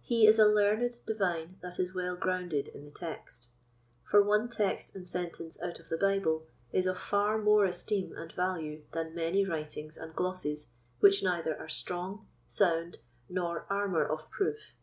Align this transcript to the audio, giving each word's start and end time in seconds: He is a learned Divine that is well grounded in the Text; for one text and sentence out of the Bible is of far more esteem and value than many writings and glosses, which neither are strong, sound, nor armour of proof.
He 0.00 0.26
is 0.26 0.40
a 0.40 0.46
learned 0.48 0.96
Divine 1.06 1.56
that 1.62 1.78
is 1.78 1.94
well 1.94 2.16
grounded 2.16 2.66
in 2.66 2.84
the 2.84 2.90
Text; 2.90 3.50
for 4.02 4.20
one 4.20 4.48
text 4.48 4.96
and 4.96 5.06
sentence 5.08 5.62
out 5.62 5.78
of 5.78 5.88
the 5.88 5.96
Bible 5.96 6.48
is 6.72 6.88
of 6.88 6.98
far 6.98 7.38
more 7.38 7.64
esteem 7.66 8.12
and 8.16 8.32
value 8.32 8.82
than 8.90 9.14
many 9.14 9.46
writings 9.46 9.96
and 9.96 10.12
glosses, 10.12 10.66
which 10.98 11.22
neither 11.22 11.56
are 11.56 11.68
strong, 11.68 12.26
sound, 12.48 12.98
nor 13.28 13.64
armour 13.72 14.04
of 14.04 14.28
proof. 14.28 14.74